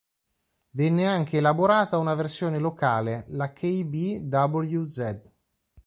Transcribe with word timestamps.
Venne 0.71 1.05
anche 1.05 1.37
elaborata 1.37 1.99
una 1.99 2.15
versione 2.15 2.57
locale, 2.57 3.23
la 3.27 3.53
Kb 3.53 4.33
wz. 4.33 5.21